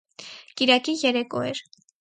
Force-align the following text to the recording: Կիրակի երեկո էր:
Կիրակի 0.61 0.97
երեկո 1.03 1.47
էր: 1.53 1.65